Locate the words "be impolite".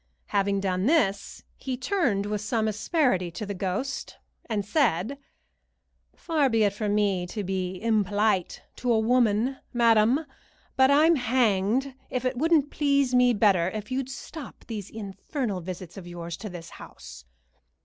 7.43-8.63